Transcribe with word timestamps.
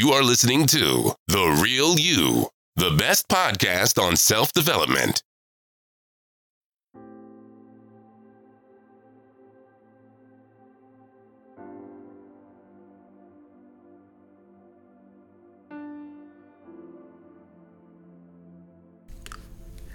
you 0.00 0.12
are 0.12 0.22
listening 0.22 0.64
to 0.64 1.12
The 1.28 1.60
Real 1.62 1.98
You, 1.98 2.48
the 2.74 2.90
best 2.92 3.28
podcast 3.28 4.02
on 4.02 4.16
self 4.16 4.50
development. 4.54 5.22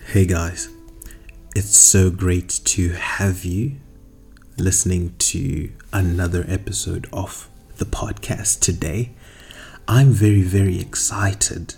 Hey 0.06 0.28
guys, 0.28 0.70
it's 1.56 1.76
so 1.76 2.12
great 2.12 2.50
to 2.66 2.90
have 2.90 3.44
you 3.44 3.78
listening 4.56 5.16
to 5.18 5.72
another 5.92 6.46
episode 6.48 7.10
of 7.12 7.50
the 7.78 7.86
podcast 7.86 8.60
today. 8.60 9.16
I'm 9.88 10.12
very, 10.12 10.42
very 10.42 10.80
excited 10.80 11.76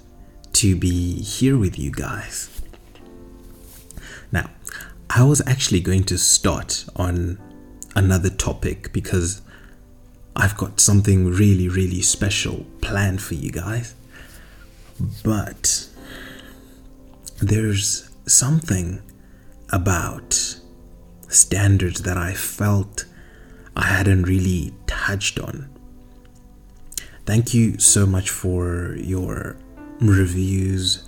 to 0.53 0.75
be 0.75 1.21
here 1.21 1.57
with 1.57 1.77
you 1.77 1.91
guys. 1.91 2.61
Now, 4.31 4.49
I 5.09 5.23
was 5.23 5.45
actually 5.45 5.81
going 5.81 6.03
to 6.05 6.17
start 6.17 6.85
on 6.95 7.37
another 7.95 8.29
topic 8.29 8.93
because 8.93 9.41
I've 10.35 10.55
got 10.55 10.79
something 10.79 11.31
really, 11.31 11.67
really 11.67 12.01
special 12.01 12.65
planned 12.81 13.21
for 13.21 13.33
you 13.33 13.51
guys. 13.51 13.93
But 15.23 15.87
there's 17.41 18.09
something 18.25 19.01
about 19.69 20.59
standards 21.27 22.03
that 22.03 22.17
I 22.17 22.33
felt 22.33 23.05
I 23.75 23.85
hadn't 23.85 24.23
really 24.23 24.73
touched 24.87 25.39
on. 25.39 25.69
Thank 27.27 27.53
you 27.53 27.77
so 27.77 28.05
much 28.05 28.29
for 28.29 28.95
your 28.95 29.57
reviews 29.99 31.03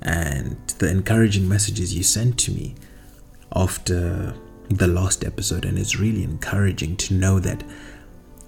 and 0.00 0.56
the 0.78 0.88
encouraging 0.88 1.46
messages 1.46 1.94
you 1.94 2.02
sent 2.02 2.38
to 2.38 2.50
me 2.50 2.76
after 3.54 4.34
the 4.70 4.86
last 4.86 5.22
episode. 5.22 5.66
And 5.66 5.78
it's 5.78 6.00
really 6.00 6.24
encouraging 6.24 6.96
to 6.96 7.12
know 7.12 7.40
that 7.40 7.62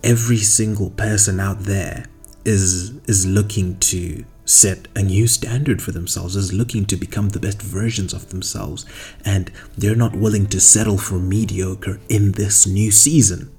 every 0.03 0.39
single 0.39 0.89
person 0.89 1.39
out 1.39 1.61
there 1.61 2.07
is 2.47 2.97
is 3.07 3.27
looking 3.27 3.79
to 3.81 4.25
set 4.47 4.89
a 4.97 5.03
new 5.03 5.27
standard 5.27 5.83
for 5.83 5.93
themselves, 5.93 6.35
is 6.35 6.55
looking 6.55 6.87
to 6.87 6.97
become 6.97 7.29
the 7.29 7.41
best 7.41 7.61
versions 7.61 8.15
of 8.15 8.31
themselves, 8.31 8.87
and 9.23 9.53
they're 9.77 9.95
not 9.95 10.17
willing 10.17 10.47
to 10.47 10.59
settle 10.59 10.97
for 10.97 11.19
mediocre 11.19 12.01
in 12.09 12.33
this 12.33 12.67
new 12.67 12.91
season. 12.91 13.53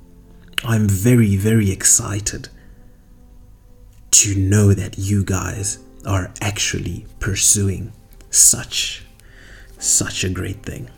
I'm 0.64 0.90
very, 0.90 1.36
very 1.36 1.70
excited 1.70 2.50
to 4.14 4.36
know 4.36 4.74
that 4.74 4.98
you 4.98 5.24
guys 5.24 5.80
are 6.06 6.32
actually 6.42 7.06
pursuing 7.20 7.92
such, 8.30 9.06
such 9.78 10.24
a 10.24 10.30
great 10.30 10.64
thing. 10.64 10.90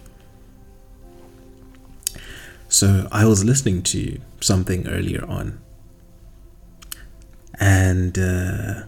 So, 2.68 3.08
I 3.12 3.26
was 3.26 3.46
listening 3.46 3.84
to 3.84 4.20
something 4.42 4.88
earlier 4.88 5.24
on, 5.26 5.60
and 7.58 8.18
uh, 8.20 8.84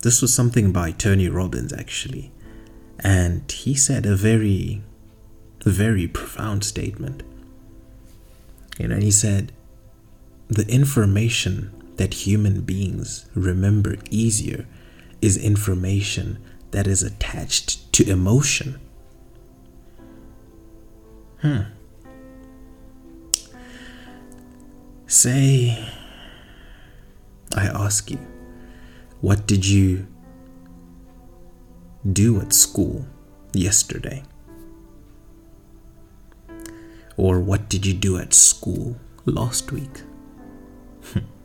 this 0.00 0.22
was 0.22 0.32
something 0.32 0.72
by 0.72 0.92
Tony 0.92 1.28
Robbins 1.28 1.72
actually. 1.72 2.32
And 3.00 3.50
he 3.50 3.74
said 3.74 4.06
a 4.06 4.16
very, 4.16 4.82
very 5.60 6.08
profound 6.08 6.64
statement. 6.64 7.22
You 8.78 8.88
know, 8.88 8.96
he 8.96 9.10
said, 9.10 9.52
the 10.48 10.66
information 10.68 11.77
that 11.98 12.26
human 12.26 12.62
beings 12.62 13.26
remember 13.34 13.96
easier 14.10 14.66
is 15.20 15.36
information 15.36 16.38
that 16.70 16.86
is 16.86 17.02
attached 17.02 17.92
to 17.92 18.08
emotion. 18.08 18.80
Hmm. 21.42 21.62
Say, 25.06 25.88
I 27.56 27.66
ask 27.66 28.10
you, 28.10 28.18
what 29.20 29.46
did 29.46 29.66
you 29.66 30.06
do 32.12 32.40
at 32.40 32.52
school 32.52 33.06
yesterday? 33.52 34.22
Or 37.16 37.40
what 37.40 37.68
did 37.68 37.84
you 37.84 37.94
do 37.94 38.18
at 38.18 38.34
school 38.34 38.96
last 39.24 39.72
week? 39.72 40.02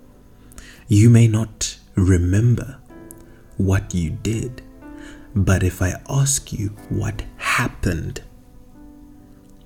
you 0.88 1.10
may 1.10 1.28
not 1.28 1.78
remember 1.96 2.78
what 3.58 3.94
you 3.94 4.10
did, 4.10 4.62
but 5.36 5.64
if 5.64 5.82
I 5.82 6.02
ask 6.10 6.52
you 6.52 6.70
what 6.90 7.24
happened, 7.38 8.22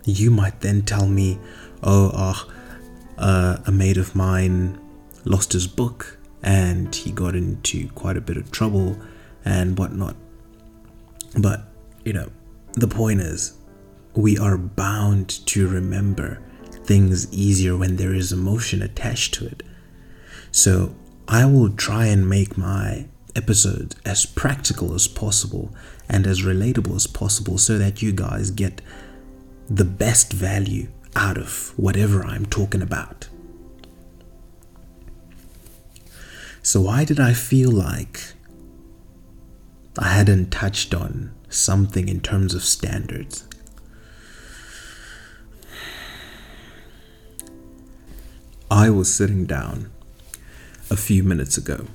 you 0.06 0.32
might 0.32 0.62
then 0.62 0.84
tell 0.84 1.08
me, 1.08 1.40
oh, 1.84 2.12
uh, 2.14 2.34
uh, 3.18 3.58
a 3.66 3.72
mate 3.72 3.98
of 3.98 4.16
mine 4.16 4.80
lost 5.26 5.54
his 5.54 5.68
book 5.68 6.18
and 6.44 6.94
he 6.96 7.12
got 7.12 7.36
into 7.36 7.90
quite 7.90 8.16
a 8.16 8.22
bit 8.22 8.38
of 8.38 8.52
trouble 8.52 8.98
and 9.44 9.78
whatnot. 9.78 10.16
But, 11.38 11.66
you 12.06 12.14
know, 12.14 12.30
the 12.74 12.88
point 12.88 13.22
is, 13.22 13.58
we 14.16 14.38
are 14.38 14.58
bound 14.58 15.46
to 15.48 15.68
remember 15.68 16.42
things 16.86 17.32
easier 17.34 17.76
when 17.76 17.98
there 17.98 18.14
is 18.14 18.32
emotion 18.32 18.82
attached 18.82 19.34
to 19.36 19.48
it. 19.48 19.64
So, 20.52 20.96
I 21.28 21.46
will 21.46 21.70
try 21.72 22.06
and 22.06 22.30
make 22.30 22.58
my 22.58 23.08
episode 23.36 23.96
as 24.06 24.26
practical 24.26 24.94
as 24.94 25.08
possible 25.08 25.76
and 26.08 26.26
as 26.26 26.42
relatable 26.42 26.96
as 26.96 27.06
possible 27.06 27.58
so 27.58 27.78
that 27.78 28.02
you 28.02 28.14
guys 28.14 28.50
get 28.50 28.82
the 29.70 29.84
best 29.84 30.32
value 30.32 30.88
out 31.16 31.38
of 31.38 31.74
whatever 31.78 32.24
I'm 32.24 32.46
talking 32.46 32.82
about. 32.82 33.28
So, 36.64 36.82
why 36.82 37.04
did 37.04 37.20
I 37.20 37.34
feel 37.34 37.72
like 37.72 38.34
I 40.00 40.10
hadn't 40.10 40.52
touched 40.52 40.94
on 40.94 41.34
something 41.50 42.08
in 42.08 42.22
terms 42.22 42.54
of 42.54 42.64
standards? 42.64 43.48
I 48.70 48.90
was 48.90 49.14
sitting 49.14 49.46
down 49.46 49.92
a 50.90 50.98
few 50.98 51.24
minutes 51.24 51.58
ago. 51.58 51.86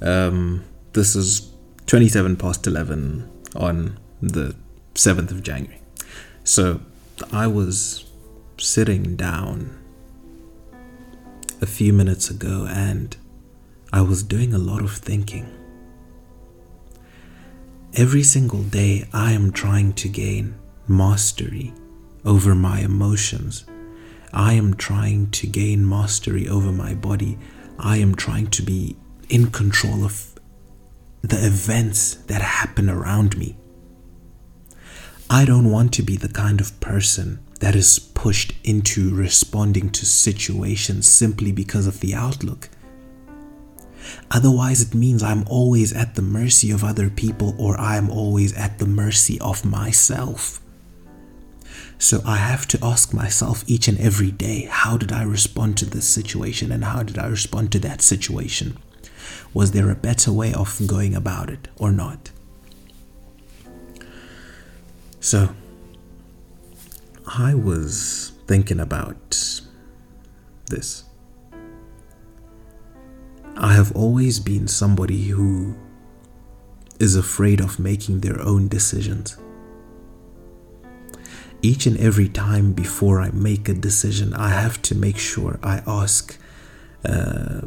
Um, 0.00 0.64
this 0.92 1.14
is 1.16 1.50
27 1.86 2.36
past 2.36 2.66
11 2.66 3.30
on 3.56 3.98
the 4.22 4.54
7th 4.94 5.30
of 5.30 5.42
January. 5.42 5.80
So 6.44 6.80
I 7.32 7.46
was 7.46 8.04
sitting 8.58 9.16
down 9.16 9.78
a 11.60 11.66
few 11.66 11.92
minutes 11.92 12.30
ago 12.30 12.66
and 12.68 13.16
I 13.92 14.02
was 14.02 14.22
doing 14.22 14.52
a 14.52 14.58
lot 14.58 14.82
of 14.82 14.92
thinking. 14.92 15.52
Every 17.94 18.22
single 18.22 18.62
day, 18.62 19.08
I 19.12 19.32
am 19.32 19.50
trying 19.50 19.94
to 19.94 20.08
gain 20.08 20.56
mastery 20.86 21.72
over 22.24 22.54
my 22.54 22.80
emotions. 22.80 23.64
I 24.32 24.52
am 24.52 24.74
trying 24.74 25.30
to 25.30 25.46
gain 25.46 25.88
mastery 25.88 26.48
over 26.48 26.70
my 26.70 26.94
body. 26.94 27.38
I 27.78 27.98
am 27.98 28.14
trying 28.14 28.48
to 28.48 28.62
be 28.62 28.96
in 29.28 29.50
control 29.50 30.04
of 30.04 30.38
the 31.22 31.44
events 31.44 32.14
that 32.26 32.42
happen 32.42 32.88
around 32.88 33.36
me. 33.36 33.56
I 35.30 35.44
don't 35.44 35.70
want 35.70 35.92
to 35.94 36.02
be 36.02 36.16
the 36.16 36.28
kind 36.28 36.60
of 36.60 36.80
person 36.80 37.40
that 37.60 37.74
is 37.74 37.98
pushed 37.98 38.54
into 38.64 39.14
responding 39.14 39.90
to 39.90 40.06
situations 40.06 41.06
simply 41.06 41.52
because 41.52 41.86
of 41.86 42.00
the 42.00 42.14
outlook. 42.14 42.70
Otherwise, 44.30 44.80
it 44.80 44.94
means 44.94 45.22
I'm 45.22 45.44
always 45.48 45.92
at 45.92 46.14
the 46.14 46.22
mercy 46.22 46.70
of 46.70 46.82
other 46.82 47.10
people 47.10 47.54
or 47.58 47.78
I'm 47.78 48.10
always 48.10 48.56
at 48.56 48.78
the 48.78 48.86
mercy 48.86 49.38
of 49.40 49.64
myself. 49.64 50.60
So 51.98 52.22
I 52.24 52.36
have 52.36 52.66
to 52.68 52.78
ask 52.80 53.12
myself 53.12 53.64
each 53.66 53.88
and 53.88 53.98
every 53.98 54.30
day 54.30 54.68
how 54.70 54.96
did 54.96 55.10
I 55.10 55.24
respond 55.24 55.76
to 55.78 55.84
this 55.84 56.08
situation 56.08 56.70
and 56.70 56.84
how 56.84 57.02
did 57.02 57.18
I 57.18 57.26
respond 57.26 57.72
to 57.72 57.80
that 57.80 58.02
situation? 58.02 58.78
Was 59.52 59.72
there 59.72 59.90
a 59.90 59.96
better 59.96 60.32
way 60.32 60.54
of 60.54 60.80
going 60.86 61.14
about 61.14 61.50
it 61.50 61.68
or 61.76 61.90
not? 61.90 62.30
So 65.20 65.50
I 67.26 67.54
was 67.54 68.32
thinking 68.46 68.78
about 68.78 69.60
this. 70.66 71.04
I 73.56 73.74
have 73.74 73.90
always 73.96 74.38
been 74.38 74.68
somebody 74.68 75.24
who 75.24 75.76
is 77.00 77.16
afraid 77.16 77.60
of 77.60 77.80
making 77.80 78.20
their 78.20 78.40
own 78.40 78.68
decisions. 78.68 79.36
Each 81.60 81.86
and 81.86 81.96
every 81.98 82.28
time 82.28 82.72
before 82.72 83.20
I 83.20 83.30
make 83.30 83.68
a 83.68 83.74
decision, 83.74 84.32
I 84.34 84.50
have 84.50 84.80
to 84.82 84.94
make 84.94 85.18
sure 85.18 85.58
I 85.62 85.82
ask 85.86 86.38
uh, 87.04 87.62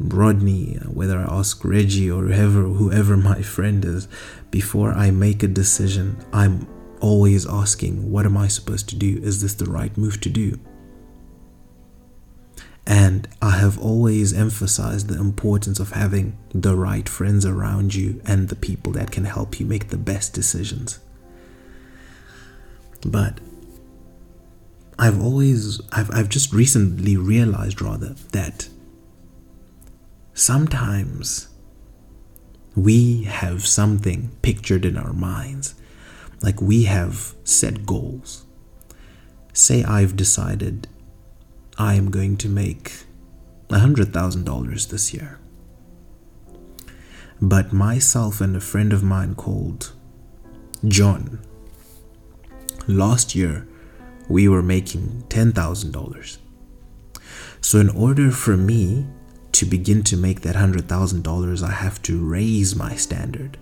Rodney, 0.00 0.74
whether 0.86 1.18
I 1.18 1.38
ask 1.38 1.64
Reggie 1.64 2.10
or 2.10 2.24
whoever, 2.24 2.62
whoever 2.62 3.16
my 3.32 3.42
friend 3.42 3.84
is, 3.84 4.08
before 4.50 4.92
I 4.92 5.10
make 5.10 5.42
a 5.42 5.48
decision, 5.48 6.16
I'm 6.32 6.66
always 7.00 7.46
asking, 7.46 8.10
what 8.10 8.26
am 8.26 8.36
I 8.36 8.48
supposed 8.48 8.88
to 8.90 8.96
do? 8.96 9.18
Is 9.22 9.40
this 9.40 9.54
the 9.54 9.66
right 9.66 9.96
move 9.96 10.20
to 10.22 10.28
do? 10.28 10.58
And 12.86 13.28
I 13.42 13.50
have 13.50 13.78
always 13.78 14.32
emphasized 14.32 15.08
the 15.08 15.20
importance 15.20 15.78
of 15.78 15.90
having 15.92 16.38
the 16.54 16.74
right 16.74 17.06
friends 17.06 17.44
around 17.44 17.94
you 17.94 18.22
and 18.24 18.48
the 18.48 18.56
people 18.56 18.92
that 18.92 19.10
can 19.10 19.26
help 19.26 19.60
you 19.60 19.66
make 19.66 19.88
the 19.88 19.98
best 19.98 20.32
decisions. 20.32 20.98
But 23.02 23.40
I've 24.98 25.22
always, 25.22 25.80
I've, 25.92 26.10
I've 26.12 26.28
just 26.28 26.52
recently 26.52 27.16
realized 27.16 27.80
rather 27.80 28.14
that 28.32 28.68
sometimes 30.34 31.48
we 32.74 33.24
have 33.24 33.66
something 33.66 34.30
pictured 34.42 34.84
in 34.84 34.96
our 34.96 35.12
minds. 35.12 35.74
Like 36.42 36.60
we 36.60 36.84
have 36.84 37.34
set 37.44 37.84
goals. 37.86 38.44
Say 39.52 39.82
I've 39.82 40.16
decided 40.16 40.86
I 41.76 41.94
am 41.94 42.10
going 42.10 42.36
to 42.38 42.48
make 42.48 43.04
$100,000 43.68 44.88
this 44.88 45.14
year. 45.14 45.38
But 47.40 47.72
myself 47.72 48.40
and 48.40 48.56
a 48.56 48.60
friend 48.60 48.92
of 48.92 49.02
mine 49.02 49.34
called 49.34 49.92
John, 50.86 51.40
last 52.88 53.34
year 53.34 53.68
we 54.28 54.48
were 54.48 54.62
making 54.62 55.24
$10,000. 55.28 56.38
So, 57.60 57.80
in 57.80 57.88
order 57.90 58.30
for 58.30 58.56
me 58.56 59.06
to 59.52 59.66
begin 59.66 60.02
to 60.04 60.16
make 60.16 60.42
that 60.42 60.54
$100,000, 60.54 61.62
I 61.62 61.70
have 61.70 62.00
to 62.02 62.24
raise 62.24 62.74
my 62.76 62.94
standard. 62.94 63.58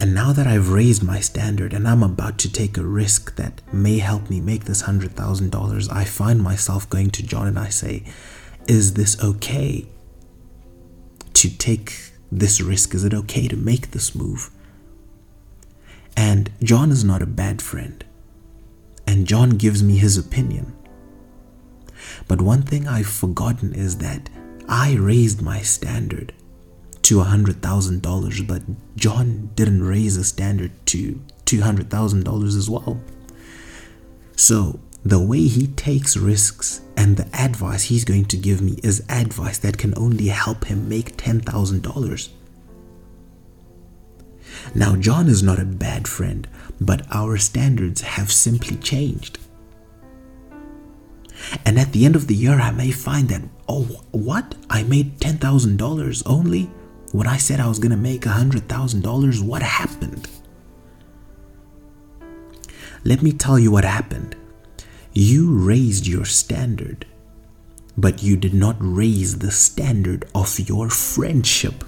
And 0.00 0.14
now 0.14 0.32
that 0.32 0.46
I've 0.46 0.70
raised 0.70 1.02
my 1.02 1.18
standard 1.20 1.72
and 1.72 1.86
I'm 1.86 2.02
about 2.02 2.38
to 2.38 2.52
take 2.52 2.76
a 2.76 2.84
risk 2.84 3.34
that 3.36 3.60
may 3.72 3.98
help 3.98 4.30
me 4.30 4.40
make 4.40 4.64
this 4.64 4.82
$100,000, 4.82 5.92
I 5.92 6.04
find 6.04 6.42
myself 6.42 6.88
going 6.88 7.10
to 7.10 7.22
John 7.22 7.48
and 7.48 7.58
I 7.58 7.68
say, 7.68 8.04
Is 8.68 8.94
this 8.94 9.20
okay 9.22 9.86
to 11.34 11.58
take 11.58 12.12
this 12.30 12.60
risk? 12.60 12.94
Is 12.94 13.04
it 13.04 13.14
okay 13.14 13.48
to 13.48 13.56
make 13.56 13.90
this 13.90 14.14
move? 14.14 14.50
And 16.18 16.50
John 16.64 16.90
is 16.90 17.04
not 17.04 17.22
a 17.22 17.26
bad 17.26 17.62
friend. 17.62 18.04
And 19.06 19.24
John 19.24 19.50
gives 19.50 19.84
me 19.84 19.98
his 19.98 20.18
opinion. 20.18 20.76
But 22.26 22.42
one 22.42 22.62
thing 22.62 22.88
I've 22.88 23.06
forgotten 23.06 23.72
is 23.72 23.98
that 23.98 24.28
I 24.68 24.96
raised 24.96 25.40
my 25.40 25.60
standard 25.60 26.34
to 27.02 27.18
$100,000, 27.18 28.48
but 28.48 28.62
John 28.96 29.50
didn't 29.54 29.84
raise 29.84 30.16
the 30.16 30.24
standard 30.24 30.72
to 30.86 31.20
$200,000 31.46 32.46
as 32.46 32.68
well. 32.68 33.00
So, 34.34 34.80
the 35.04 35.20
way 35.20 35.42
he 35.46 35.68
takes 35.68 36.16
risks 36.16 36.80
and 36.96 37.16
the 37.16 37.28
advice 37.32 37.84
he's 37.84 38.04
going 38.04 38.24
to 38.24 38.36
give 38.36 38.60
me 38.60 38.80
is 38.82 39.04
advice 39.08 39.58
that 39.58 39.78
can 39.78 39.94
only 39.96 40.26
help 40.26 40.64
him 40.64 40.88
make 40.88 41.16
$10,000. 41.16 42.28
Now, 44.74 44.96
John 44.96 45.28
is 45.28 45.42
not 45.42 45.58
a 45.58 45.64
bad 45.64 46.06
friend, 46.06 46.46
but 46.80 47.06
our 47.10 47.36
standards 47.38 48.02
have 48.02 48.30
simply 48.30 48.76
changed. 48.76 49.38
And 51.64 51.78
at 51.78 51.92
the 51.92 52.04
end 52.04 52.16
of 52.16 52.26
the 52.26 52.34
year, 52.34 52.60
I 52.60 52.70
may 52.70 52.90
find 52.90 53.28
that, 53.28 53.42
oh, 53.68 53.84
what? 54.10 54.54
I 54.68 54.82
made 54.82 55.18
$10,000 55.20 56.22
only? 56.26 56.70
When 57.12 57.26
I 57.26 57.38
said 57.38 57.60
I 57.60 57.68
was 57.68 57.78
going 57.78 57.90
to 57.90 57.96
make 57.96 58.22
$100,000, 58.22 59.42
what 59.42 59.62
happened? 59.62 60.28
Let 63.04 63.22
me 63.22 63.32
tell 63.32 63.58
you 63.58 63.70
what 63.70 63.84
happened. 63.84 64.36
You 65.12 65.54
raised 65.54 66.06
your 66.06 66.24
standard, 66.24 67.06
but 67.96 68.22
you 68.22 68.36
did 68.36 68.54
not 68.54 68.76
raise 68.78 69.38
the 69.38 69.50
standard 69.50 70.26
of 70.34 70.58
your 70.60 70.90
friendship. 70.90 71.84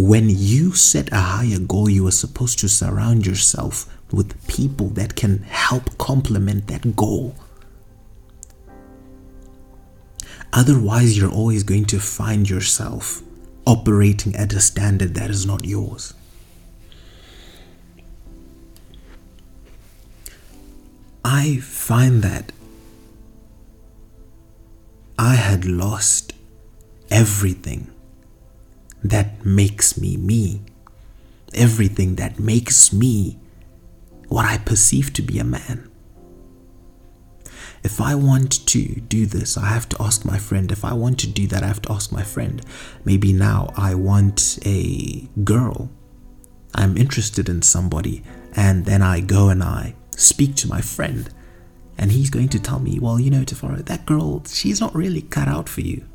When 0.00 0.30
you 0.30 0.72
set 0.72 1.12
a 1.12 1.16
higher 1.16 1.58
goal, 1.58 1.90
you 1.90 2.06
are 2.06 2.10
supposed 2.10 2.58
to 2.60 2.70
surround 2.70 3.26
yourself 3.26 3.84
with 4.10 4.48
people 4.48 4.88
that 4.94 5.14
can 5.14 5.42
help 5.42 5.98
complement 5.98 6.68
that 6.68 6.96
goal. 6.96 7.34
Otherwise, 10.54 11.18
you're 11.18 11.30
always 11.30 11.64
going 11.64 11.84
to 11.84 12.00
find 12.00 12.48
yourself 12.48 13.22
operating 13.66 14.34
at 14.36 14.54
a 14.54 14.60
standard 14.60 15.12
that 15.16 15.28
is 15.28 15.44
not 15.44 15.66
yours. 15.66 16.14
I 21.22 21.58
find 21.58 22.22
that 22.22 22.52
I 25.18 25.34
had 25.34 25.66
lost 25.66 26.32
everything 27.10 27.92
that 29.02 29.44
makes 29.44 29.98
me 29.98 30.16
me, 30.16 30.62
everything 31.54 32.16
that 32.16 32.38
makes 32.38 32.92
me 32.92 33.38
what 34.28 34.46
I 34.46 34.58
perceive 34.58 35.12
to 35.14 35.22
be 35.22 35.38
a 35.38 35.44
man. 35.44 35.90
If 37.82 38.00
I 38.00 38.14
want 38.14 38.66
to 38.66 38.82
do 39.00 39.24
this, 39.24 39.56
I 39.56 39.66
have 39.66 39.88
to 39.90 40.02
ask 40.02 40.24
my 40.24 40.38
friend. 40.38 40.70
If 40.70 40.84
I 40.84 40.92
want 40.92 41.18
to 41.20 41.26
do 41.26 41.46
that, 41.46 41.62
I 41.62 41.66
have 41.66 41.80
to 41.82 41.92
ask 41.92 42.12
my 42.12 42.22
friend. 42.22 42.62
Maybe 43.04 43.32
now 43.32 43.72
I 43.74 43.94
want 43.94 44.58
a 44.66 45.28
girl. 45.44 45.90
I'm 46.74 46.96
interested 46.98 47.48
in 47.48 47.62
somebody, 47.62 48.22
and 48.54 48.84
then 48.84 49.02
I 49.02 49.20
go 49.20 49.48
and 49.48 49.62
I 49.62 49.94
speak 50.14 50.54
to 50.56 50.68
my 50.68 50.82
friend, 50.82 51.30
and 51.96 52.12
he's 52.12 52.30
going 52.30 52.50
to 52.50 52.60
tell 52.60 52.78
me, 52.78 52.98
Well, 53.00 53.18
you 53.18 53.30
know, 53.30 53.42
Tafara, 53.42 53.84
that 53.86 54.04
girl, 54.06 54.44
she's 54.44 54.80
not 54.80 54.94
really 54.94 55.22
cut 55.22 55.48
out 55.48 55.68
for 55.68 55.80
you. 55.80 56.06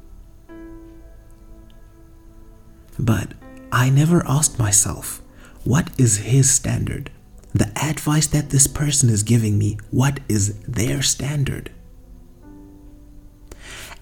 But 2.98 3.34
I 3.72 3.90
never 3.90 4.26
asked 4.28 4.58
myself, 4.60 5.22
What 5.64 5.90
is 6.00 6.18
his 6.18 6.52
standard? 6.52 7.12
the 7.56 7.72
advice 7.82 8.28
that 8.28 8.50
this 8.50 8.68
person 8.68 9.10
is 9.10 9.24
giving 9.24 9.58
me, 9.58 9.78
what 9.90 10.20
is 10.28 10.60
their 10.64 11.02
standard? 11.02 11.72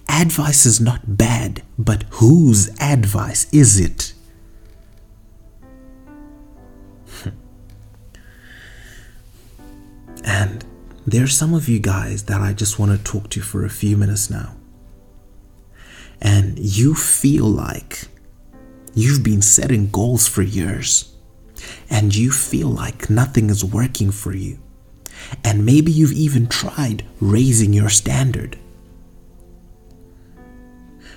Advice 0.09 0.65
is 0.65 0.81
not 0.81 1.17
bad, 1.17 1.61
but 1.77 2.03
whose 2.13 2.69
advice 2.81 3.45
is 3.53 3.79
it? 3.79 4.13
Hmm. 7.21 7.29
and 10.25 10.65
there 11.05 11.23
are 11.23 11.27
some 11.27 11.53
of 11.53 11.69
you 11.69 11.77
guys 11.79 12.23
that 12.23 12.41
I 12.41 12.53
just 12.53 12.79
want 12.79 12.91
to 12.91 13.03
talk 13.03 13.29
to 13.29 13.41
for 13.41 13.63
a 13.63 13.69
few 13.69 13.95
minutes 13.97 14.31
now. 14.31 14.55
And 16.19 16.57
you 16.57 16.95
feel 16.95 17.45
like 17.45 18.07
you've 18.93 19.23
been 19.23 19.41
setting 19.41 19.89
goals 19.89 20.27
for 20.27 20.41
years 20.41 21.15
and 21.89 22.15
you 22.15 22.31
feel 22.31 22.67
like 22.67 23.09
nothing 23.09 23.49
is 23.49 23.63
working 23.63 24.11
for 24.11 24.33
you. 24.33 24.59
And 25.43 25.65
maybe 25.65 25.91
you've 25.91 26.11
even 26.11 26.47
tried 26.47 27.05
raising 27.19 27.73
your 27.73 27.89
standard. 27.89 28.57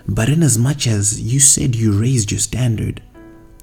But 0.07 0.29
in 0.29 0.43
as 0.43 0.57
much 0.57 0.87
as 0.87 1.21
you 1.21 1.41
said 1.41 1.75
you 1.75 1.99
raised 1.99 2.31
your 2.31 2.41
standard, 2.41 3.03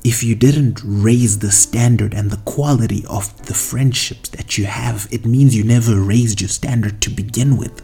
if 0.03 0.22
you 0.22 0.36
didn't 0.36 0.82
raise 0.84 1.39
the 1.39 1.51
standard 1.51 2.13
and 2.13 2.29
the 2.29 2.43
quality 2.43 3.05
of 3.10 3.46
the 3.46 3.53
friendships 3.53 4.29
that 4.29 4.58
you 4.58 4.65
have, 4.65 5.08
it 5.12 5.25
means 5.25 5.55
you 5.55 5.63
never 5.63 5.98
raised 5.98 6.41
your 6.41 6.50
standard 6.50 7.01
to 7.01 7.10
begin 7.10 7.55
with. 7.55 7.82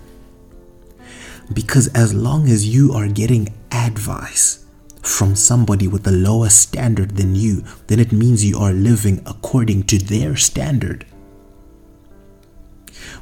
Because 1.53 1.87
as 1.95 2.13
long 2.13 2.49
as 2.49 2.67
you 2.67 2.91
are 2.91 3.07
getting 3.07 3.55
advice 3.71 4.65
from 5.01 5.35
somebody 5.35 5.87
with 5.87 6.05
a 6.07 6.11
lower 6.11 6.49
standard 6.49 7.15
than 7.15 7.35
you, 7.35 7.63
then 7.87 7.99
it 7.99 8.11
means 8.11 8.45
you 8.45 8.57
are 8.57 8.73
living 8.73 9.21
according 9.25 9.83
to 9.83 9.97
their 9.97 10.35
standard. 10.35 11.05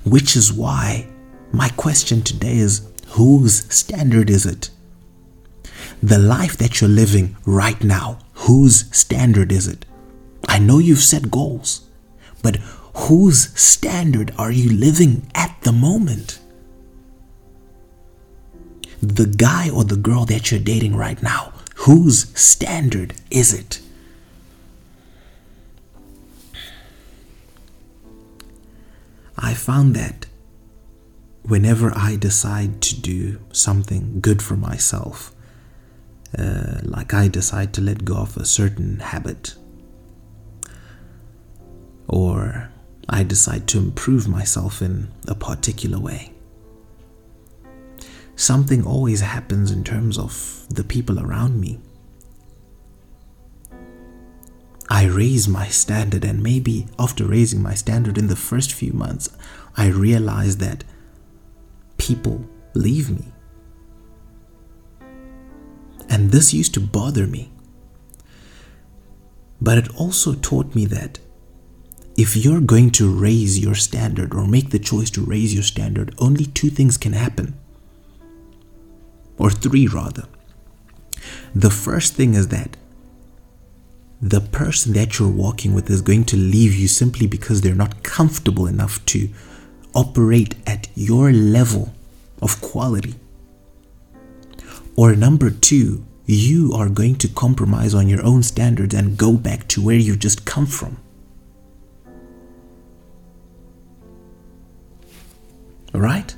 Which 0.03 0.35
is 0.35 0.51
why 0.51 1.07
my 1.51 1.69
question 1.69 2.21
today 2.21 2.57
is 2.57 2.87
whose 3.09 3.73
standard 3.73 4.29
is 4.29 4.45
it? 4.45 4.69
The 6.01 6.19
life 6.19 6.57
that 6.57 6.81
you're 6.81 6.89
living 6.89 7.35
right 7.45 7.81
now, 7.83 8.19
whose 8.33 8.85
standard 8.95 9.51
is 9.51 9.67
it? 9.67 9.85
I 10.47 10.59
know 10.59 10.79
you've 10.79 10.99
set 10.99 11.31
goals, 11.31 11.87
but 12.41 12.57
whose 12.95 13.57
standard 13.59 14.33
are 14.37 14.51
you 14.51 14.71
living 14.71 15.29
at 15.35 15.55
the 15.61 15.71
moment? 15.71 16.39
The 19.01 19.25
guy 19.25 19.69
or 19.69 19.83
the 19.83 19.95
girl 19.95 20.25
that 20.25 20.51
you're 20.51 20.59
dating 20.59 20.95
right 20.95 21.21
now, 21.21 21.53
Whose 21.87 22.37
standard 22.37 23.13
is 23.31 23.53
it? 23.53 23.79
I 29.37 29.53
found 29.53 29.95
that 29.95 30.25
whenever 31.43 31.93
I 31.95 32.17
decide 32.17 32.81
to 32.81 32.99
do 32.99 33.39
something 33.53 34.19
good 34.19 34.41
for 34.41 34.57
myself, 34.57 35.33
uh, 36.37 36.81
like 36.83 37.13
I 37.13 37.29
decide 37.29 37.71
to 37.75 37.81
let 37.81 38.03
go 38.03 38.17
of 38.17 38.35
a 38.35 38.43
certain 38.43 38.99
habit, 38.99 39.55
or 42.05 42.69
I 43.07 43.23
decide 43.23 43.65
to 43.69 43.77
improve 43.77 44.27
myself 44.27 44.81
in 44.81 45.07
a 45.25 45.35
particular 45.35 45.99
way, 45.99 46.33
something 48.37 48.85
always 48.85 49.19
happens 49.19 49.71
in 49.71 49.83
terms 49.83 50.17
of 50.17 50.65
the 50.69 50.83
people 50.83 51.19
around 51.19 51.59
me. 51.59 51.79
I 54.89 55.07
raise 55.07 55.49
my 55.49 55.67
standard, 55.67 56.23
and 56.23 56.41
maybe 56.41 56.87
after 56.97 57.25
raising 57.25 57.61
my 57.61 57.73
standard 57.73 58.17
in 58.17 58.27
the 58.27 58.37
first 58.37 58.71
few 58.71 58.93
months, 58.93 59.27
I 59.75 59.87
realize 59.87 60.57
that 60.57 60.85
people 61.97 62.47
leave 62.73 63.09
me. 63.09 63.33
And 66.09 66.31
this 66.31 66.53
used 66.53 66.73
to 66.75 66.79
bother 66.79 67.27
me. 67.27 67.51
But 69.59 69.77
it 69.79 69.95
also 69.99 70.35
taught 70.35 70.75
me 70.75 70.85
that 70.85 71.19
if 72.15 72.37
you're 72.37 72.61
going 72.61 72.91
to 72.91 73.13
raise 73.13 73.59
your 73.59 73.75
standard 73.75 74.33
or 74.33 74.47
make 74.47 74.69
the 74.69 74.79
choice 74.79 75.09
to 75.11 75.25
raise 75.25 75.53
your 75.53 75.63
standard, 75.63 76.15
only 76.19 76.45
two 76.45 76.69
things 76.69 76.97
can 76.97 77.13
happen. 77.13 77.59
Or 79.37 79.49
three, 79.49 79.87
rather. 79.87 80.25
The 81.53 81.69
first 81.69 82.13
thing 82.13 82.33
is 82.33 82.47
that 82.49 82.77
the 84.21 84.41
person 84.41 84.93
that 84.93 85.19
you're 85.19 85.29
walking 85.29 85.73
with 85.73 85.89
is 85.89 86.01
going 86.01 86.25
to 86.25 86.37
leave 86.37 86.73
you 86.73 86.87
simply 86.87 87.27
because 87.27 87.61
they're 87.61 87.75
not 87.75 88.03
comfortable 88.03 88.65
enough 88.65 89.05
to 89.07 89.29
operate 89.93 90.55
at 90.65 90.87
your 90.95 91.31
level 91.31 91.93
of 92.41 92.61
quality. 92.61 93.15
Or 94.95 95.15
number 95.15 95.51
two, 95.51 96.03
you 96.25 96.73
are 96.73 96.89
going 96.89 97.15
to 97.17 97.27
compromise 97.27 97.93
on 97.93 98.07
your 98.07 98.23
own 98.23 98.43
standards 98.43 98.93
and 98.93 99.17
go 99.17 99.33
back 99.33 99.67
to 99.69 99.81
where 99.83 99.95
you 99.95 100.15
just 100.15 100.45
come 100.45 100.65
from. 100.65 100.97
Right? 105.93 106.35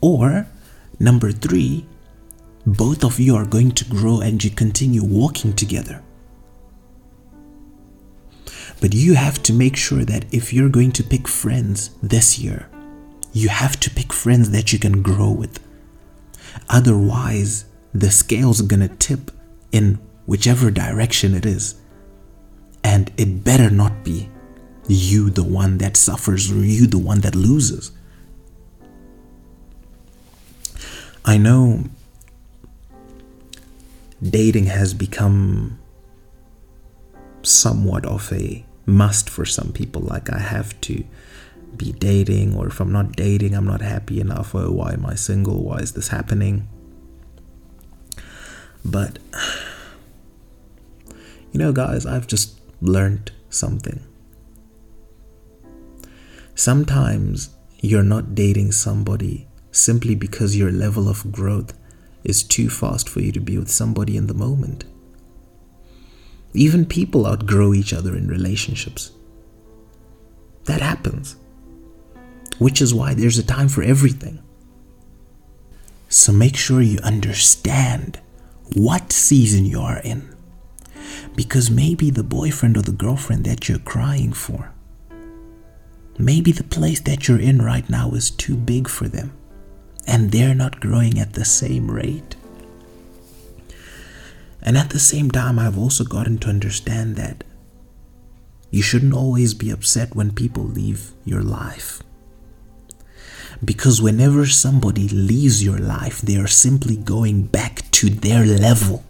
Or 0.00 0.46
number 1.02 1.32
three, 1.32 1.84
both 2.64 3.04
of 3.04 3.18
you 3.18 3.34
are 3.34 3.44
going 3.44 3.72
to 3.72 3.84
grow 3.84 4.20
and 4.20 4.42
you 4.42 4.50
continue 4.50 5.02
walking 5.02 5.52
together. 5.52 6.02
But 8.80 8.94
you 8.94 9.14
have 9.14 9.42
to 9.44 9.52
make 9.52 9.76
sure 9.76 10.04
that 10.04 10.32
if 10.32 10.52
you're 10.52 10.68
going 10.68 10.92
to 10.92 11.02
pick 11.02 11.28
friends 11.28 11.90
this 12.02 12.38
year, 12.38 12.68
you 13.32 13.48
have 13.48 13.78
to 13.80 13.90
pick 13.90 14.12
friends 14.12 14.50
that 14.50 14.72
you 14.72 14.78
can 14.78 15.02
grow 15.02 15.30
with. 15.30 15.58
Otherwise, 16.68 17.64
the 17.92 18.10
scale's 18.10 18.62
gonna 18.62 18.88
tip 18.88 19.30
in 19.72 19.98
whichever 20.26 20.70
direction 20.70 21.34
it 21.34 21.46
is. 21.46 21.74
And 22.84 23.10
it 23.16 23.44
better 23.44 23.70
not 23.70 24.04
be 24.04 24.28
you 24.88 25.30
the 25.30 25.44
one 25.44 25.78
that 25.78 25.96
suffers 25.96 26.50
or 26.50 26.64
you 26.64 26.86
the 26.86 26.98
one 26.98 27.20
that 27.20 27.34
loses. 27.34 27.92
I 31.24 31.38
know 31.38 31.84
dating 34.22 34.66
has 34.66 34.92
become 34.92 35.78
somewhat 37.42 38.04
of 38.04 38.32
a 38.32 38.64
must 38.86 39.30
for 39.30 39.44
some 39.44 39.72
people. 39.72 40.02
Like, 40.02 40.32
I 40.32 40.38
have 40.38 40.80
to 40.82 41.04
be 41.76 41.92
dating, 41.92 42.54
or 42.54 42.66
if 42.66 42.80
I'm 42.80 42.92
not 42.92 43.12
dating, 43.12 43.54
I'm 43.54 43.66
not 43.66 43.80
happy 43.80 44.20
enough. 44.20 44.54
Oh, 44.54 44.70
why 44.72 44.92
am 44.92 45.06
I 45.06 45.14
single? 45.14 45.62
Why 45.62 45.78
is 45.78 45.92
this 45.92 46.08
happening? 46.08 46.68
But, 48.84 49.18
you 51.52 51.58
know, 51.58 51.72
guys, 51.72 52.04
I've 52.04 52.26
just 52.26 52.60
learned 52.80 53.30
something. 53.48 54.00
Sometimes 56.54 57.50
you're 57.80 58.02
not 58.02 58.34
dating 58.34 58.72
somebody 58.72 59.46
simply 59.72 60.14
because 60.14 60.54
your 60.54 60.70
level 60.70 61.08
of 61.08 61.32
growth 61.32 61.72
is 62.22 62.42
too 62.44 62.68
fast 62.68 63.08
for 63.08 63.20
you 63.20 63.32
to 63.32 63.40
be 63.40 63.58
with 63.58 63.70
somebody 63.70 64.16
in 64.16 64.26
the 64.26 64.34
moment. 64.34 64.84
Even 66.54 66.84
people 66.84 67.26
outgrow 67.26 67.72
each 67.72 67.92
other 67.92 68.14
in 68.14 68.28
relationships. 68.28 69.10
That 70.66 70.82
happens. 70.82 71.36
Which 72.58 72.80
is 72.80 72.94
why 72.94 73.14
there's 73.14 73.38
a 73.38 73.42
time 73.42 73.68
for 73.68 73.82
everything. 73.82 74.40
So 76.08 76.30
make 76.30 76.56
sure 76.56 76.82
you 76.82 76.98
understand 77.02 78.20
what 78.74 79.10
season 79.10 79.64
you 79.64 79.80
are 79.80 79.98
in. 80.00 80.28
Because 81.34 81.70
maybe 81.70 82.10
the 82.10 82.22
boyfriend 82.22 82.76
or 82.76 82.82
the 82.82 82.92
girlfriend 82.92 83.46
that 83.46 83.68
you're 83.68 83.78
crying 83.78 84.34
for, 84.34 84.72
maybe 86.18 86.52
the 86.52 86.62
place 86.62 87.00
that 87.00 87.26
you're 87.26 87.40
in 87.40 87.62
right 87.62 87.88
now 87.88 88.10
is 88.10 88.30
too 88.30 88.54
big 88.54 88.86
for 88.86 89.08
them 89.08 89.32
and 90.06 90.30
they're 90.30 90.54
not 90.54 90.80
growing 90.80 91.18
at 91.18 91.34
the 91.34 91.44
same 91.44 91.90
rate. 91.90 92.36
And 94.62 94.76
at 94.76 94.90
the 94.90 95.00
same 95.00 95.30
time, 95.30 95.58
I've 95.58 95.78
also 95.78 96.04
gotten 96.04 96.38
to 96.38 96.48
understand 96.48 97.16
that 97.16 97.44
you 98.70 98.82
shouldn't 98.82 99.14
always 99.14 99.54
be 99.54 99.70
upset 99.70 100.14
when 100.14 100.32
people 100.32 100.64
leave 100.64 101.12
your 101.24 101.42
life. 101.42 102.02
Because 103.64 104.00
whenever 104.00 104.46
somebody 104.46 105.08
leaves 105.08 105.62
your 105.62 105.78
life, 105.78 106.20
they 106.20 106.36
are 106.36 106.46
simply 106.48 106.96
going 106.96 107.44
back 107.44 107.90
to 107.92 108.08
their 108.08 108.44
level. 108.46 109.04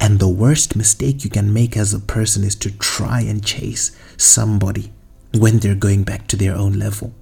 And 0.00 0.18
the 0.18 0.28
worst 0.28 0.74
mistake 0.74 1.24
you 1.24 1.30
can 1.30 1.52
make 1.52 1.76
as 1.76 1.92
a 1.92 2.00
person 2.00 2.42
is 2.42 2.54
to 2.56 2.70
try 2.78 3.20
and 3.20 3.44
chase 3.44 3.96
somebody 4.16 4.92
when 5.34 5.58
they're 5.58 5.74
going 5.74 6.04
back 6.04 6.26
to 6.28 6.36
their 6.36 6.54
own 6.54 6.72
level. 6.72 7.12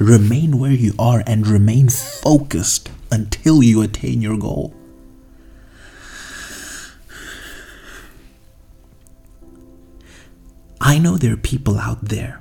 Remain 0.00 0.58
where 0.58 0.72
you 0.72 0.94
are 0.98 1.22
and 1.26 1.46
remain 1.46 1.90
focused 1.90 2.88
until 3.12 3.62
you 3.62 3.82
attain 3.82 4.22
your 4.22 4.38
goal. 4.38 4.74
I 10.80 10.98
know 10.98 11.18
there 11.18 11.34
are 11.34 11.36
people 11.36 11.78
out 11.78 12.06
there 12.06 12.40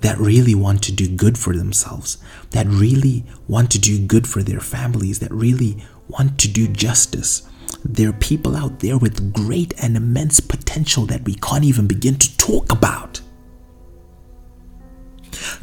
that 0.00 0.16
really 0.16 0.54
want 0.54 0.82
to 0.84 0.92
do 0.92 1.14
good 1.14 1.36
for 1.36 1.54
themselves, 1.54 2.16
that 2.52 2.66
really 2.66 3.26
want 3.46 3.70
to 3.72 3.78
do 3.78 3.98
good 4.06 4.26
for 4.26 4.42
their 4.42 4.60
families, 4.60 5.18
that 5.18 5.30
really 5.30 5.84
want 6.08 6.38
to 6.38 6.48
do 6.48 6.66
justice. 6.68 7.46
There 7.84 8.08
are 8.08 8.14
people 8.14 8.56
out 8.56 8.80
there 8.80 8.96
with 8.96 9.34
great 9.34 9.74
and 9.82 9.94
immense 9.94 10.40
potential 10.40 11.04
that 11.06 11.26
we 11.26 11.34
can't 11.34 11.64
even 11.64 11.86
begin 11.86 12.16
to 12.16 12.36
talk 12.38 12.72
about. 12.72 13.20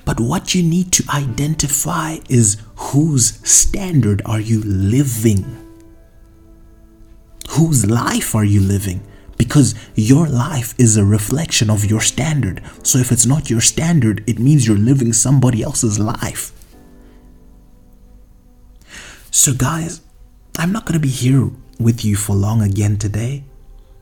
But 0.06 0.20
what 0.20 0.56
you 0.56 0.64
need 0.64 0.92
to 0.94 1.04
identify 1.14 2.18
is 2.30 2.62
whose 2.76 3.40
standard 3.48 4.22
are 4.26 4.40
you 4.40 4.62
living? 4.62 5.46
Whose 7.50 7.86
life 7.86 8.36
are 8.36 8.46
you 8.46 8.62
living? 8.62 9.02
because 9.38 9.76
your 9.96 10.28
life 10.28 10.74
is 10.78 10.98
a 10.98 11.06
reflection 11.06 11.70
of 11.70 11.86
your 11.86 12.02
standard. 12.02 12.62
So 12.84 13.00
if 13.00 13.12
it's 13.12 13.26
not 13.26 13.50
your 13.50 13.62
standard, 13.62 14.24
it 14.28 14.40
means 14.40 14.68
you're 14.68 14.78
living 14.78 15.14
somebody 15.14 15.62
else's 15.62 16.00
life. 16.00 16.52
So, 19.32 19.54
guys, 19.54 20.02
I'm 20.58 20.72
not 20.72 20.86
going 20.86 20.94
to 20.94 21.06
be 21.06 21.10
here 21.10 21.50
with 21.80 22.06
you 22.06 22.16
for 22.16 22.36
long 22.36 22.62
again 22.62 22.98
today. 22.98 23.44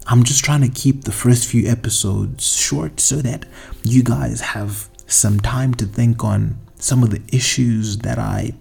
I'm 0.05 0.23
just 0.23 0.43
trying 0.43 0.61
to 0.61 0.69
keep 0.69 1.03
the 1.03 1.11
first 1.11 1.47
few 1.47 1.67
episodes 1.67 2.55
short 2.55 2.99
so 2.99 3.15
that 3.17 3.45
you 3.83 4.03
guys 4.03 4.41
have 4.41 4.89
some 5.13 5.39
time 5.39 5.73
to 5.75 5.85
think 5.85 6.23
on 6.23 6.57
some 6.75 7.03
of 7.03 7.11
the 7.11 7.21
issues 7.31 7.99
that 7.99 8.19
I 8.19 8.53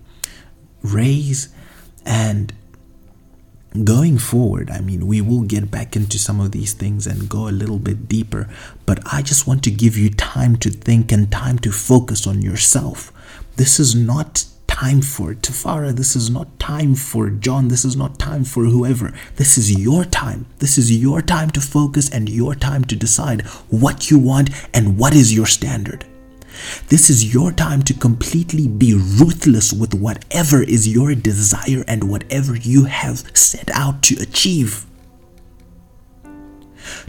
raise 0.82 1.48
and 2.04 2.52
going 3.84 4.18
forward, 4.18 4.70
I 4.70 4.80
mean, 4.80 5.06
we 5.06 5.20
will 5.20 5.42
get 5.42 5.70
back 5.70 5.96
into 5.96 6.18
some 6.18 6.40
of 6.40 6.52
these 6.52 6.72
things 6.72 7.06
and 7.06 7.28
go 7.28 7.48
a 7.48 7.50
little 7.50 7.78
bit 7.78 8.08
deeper, 8.08 8.48
but 8.86 9.00
I 9.10 9.22
just 9.22 9.46
want 9.46 9.64
to 9.64 9.70
give 9.70 9.96
you 9.96 10.10
time 10.10 10.56
to 10.58 10.70
think 10.70 11.10
and 11.10 11.30
time 11.30 11.58
to 11.60 11.72
focus 11.72 12.26
on 12.26 12.42
yourself. 12.42 13.12
This 13.56 13.80
is 13.80 13.94
not 13.94 14.44
time 14.66 15.02
for 15.02 15.34
Tafara. 15.34 15.94
This 15.94 16.16
is 16.16 16.30
not 16.30 16.58
time 16.58 16.94
for 16.94 17.30
John. 17.30 17.68
This 17.68 17.84
is 17.84 17.96
not 17.96 18.18
time 18.18 18.44
for 18.44 18.64
whoever. 18.64 19.12
This 19.36 19.56
is 19.58 19.70
your 19.70 20.04
time. 20.04 20.46
This 20.58 20.78
is 20.78 20.90
your 20.90 21.22
time 21.22 21.50
to 21.50 21.60
focus 21.60 22.10
and 22.10 22.28
your 22.28 22.54
time 22.54 22.84
to 22.86 22.96
decide 22.96 23.42
what 23.68 24.10
you 24.10 24.18
want 24.18 24.50
and 24.74 24.98
what 24.98 25.14
is 25.14 25.34
your 25.34 25.46
standard. 25.46 26.04
This 26.88 27.10
is 27.10 27.32
your 27.32 27.52
time 27.52 27.82
to 27.82 27.94
completely 27.94 28.68
be 28.68 28.94
ruthless 28.94 29.72
with 29.72 29.94
whatever 29.94 30.62
is 30.62 30.88
your 30.88 31.14
desire 31.14 31.84
and 31.86 32.08
whatever 32.08 32.56
you 32.56 32.84
have 32.84 33.36
set 33.36 33.70
out 33.70 34.02
to 34.04 34.20
achieve. 34.20 34.86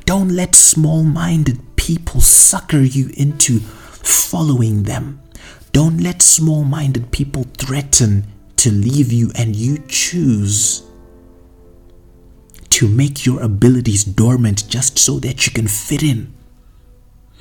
Don't 0.05 0.29
let 0.29 0.55
small 0.55 1.03
minded 1.03 1.75
people 1.75 2.21
sucker 2.21 2.81
you 2.81 3.09
into 3.15 3.59
following 3.59 4.83
them. 4.83 5.21
Don't 5.71 5.99
let 6.01 6.21
small 6.21 6.63
minded 6.63 7.11
people 7.11 7.45
threaten 7.57 8.25
to 8.57 8.71
leave 8.71 9.11
you 9.11 9.31
and 9.35 9.55
you 9.55 9.79
choose 9.87 10.83
to 12.69 12.87
make 12.87 13.25
your 13.25 13.41
abilities 13.41 14.03
dormant 14.03 14.67
just 14.67 14.97
so 14.97 15.19
that 15.19 15.45
you 15.45 15.53
can 15.53 15.67
fit 15.67 16.01
in. 16.03 16.33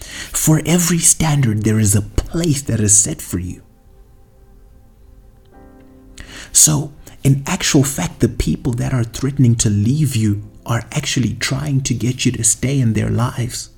For 0.02 0.60
every 0.66 0.98
standard, 0.98 1.62
there 1.62 1.78
is 1.78 1.94
a 1.94 2.02
place 2.02 2.62
that 2.62 2.80
is 2.80 2.96
set 2.96 3.20
for 3.22 3.38
you. 3.38 3.62
So, 6.52 6.92
in 7.22 7.42
actual 7.46 7.84
fact, 7.84 8.20
the 8.20 8.28
people 8.28 8.72
that 8.74 8.92
are 8.92 9.04
threatening 9.04 9.54
to 9.56 9.70
leave 9.70 10.16
you 10.16 10.42
are 10.66 10.84
actually 10.92 11.34
trying 11.34 11.80
to 11.82 11.94
get 11.94 12.24
you 12.24 12.32
to 12.32 12.44
stay 12.44 12.80
in 12.80 12.92
their 12.92 13.10
lives. 13.10 13.70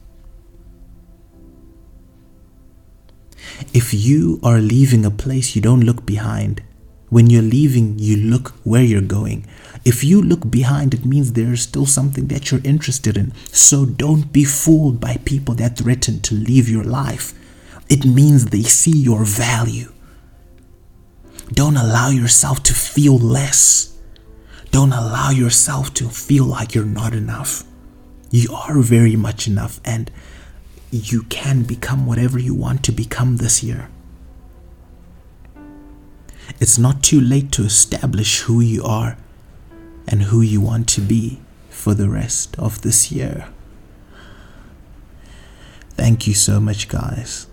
If 3.72 3.92
you 3.92 4.40
are 4.42 4.58
leaving 4.58 5.04
a 5.04 5.10
place, 5.10 5.54
you 5.54 5.62
don't 5.62 5.82
look 5.84 6.06
behind. 6.06 6.62
When 7.10 7.30
you're 7.30 7.42
leaving, 7.42 7.98
you 7.98 8.16
look 8.16 8.50
where 8.64 8.82
you're 8.82 9.00
going. 9.00 9.46
If 9.84 10.02
you 10.02 10.22
look 10.22 10.50
behind, 10.50 10.94
it 10.94 11.04
means 11.04 11.32
there 11.32 11.52
is 11.52 11.62
still 11.62 11.86
something 11.86 12.28
that 12.28 12.50
you're 12.50 12.60
interested 12.64 13.16
in. 13.16 13.32
So 13.48 13.84
don't 13.84 14.32
be 14.32 14.44
fooled 14.44 15.00
by 15.00 15.18
people 15.24 15.54
that 15.56 15.76
threaten 15.78 16.20
to 16.20 16.34
leave 16.34 16.68
your 16.68 16.84
life. 16.84 17.34
It 17.88 18.04
means 18.04 18.46
they 18.46 18.62
see 18.62 18.96
your 18.96 19.24
value. 19.24 19.92
Don't 21.52 21.76
allow 21.76 22.08
yourself 22.08 22.62
to 22.64 22.74
feel 22.74 23.18
less. 23.18 23.96
Don't 24.70 24.92
allow 24.92 25.30
yourself 25.30 25.92
to 25.94 26.08
feel 26.08 26.44
like 26.44 26.74
you're 26.74 26.84
not 26.84 27.14
enough. 27.14 27.64
You 28.30 28.54
are 28.54 28.80
very 28.80 29.14
much 29.14 29.46
enough, 29.46 29.80
and 29.84 30.10
you 30.90 31.22
can 31.24 31.62
become 31.62 32.06
whatever 32.06 32.38
you 32.38 32.54
want 32.54 32.82
to 32.84 32.92
become 32.92 33.36
this 33.36 33.62
year. 33.62 33.90
It's 36.60 36.78
not 36.78 37.02
too 37.02 37.20
late 37.20 37.52
to 37.52 37.64
establish 37.64 38.40
who 38.42 38.60
you 38.60 38.82
are 38.84 39.16
and 40.06 40.24
who 40.24 40.40
you 40.40 40.60
want 40.60 40.88
to 40.90 41.00
be 41.00 41.40
for 41.70 41.94
the 41.94 42.08
rest 42.08 42.58
of 42.58 42.82
this 42.82 43.10
year. 43.10 43.48
Thank 45.90 46.26
you 46.26 46.34
so 46.34 46.60
much, 46.60 46.88
guys. 46.88 47.46